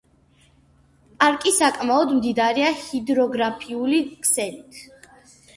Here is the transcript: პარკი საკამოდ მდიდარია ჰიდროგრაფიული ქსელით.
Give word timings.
პარკი 1.23 1.53
საკამოდ 1.57 2.15
მდიდარია 2.21 2.71
ჰიდროგრაფიული 2.85 4.01
ქსელით. 4.25 4.85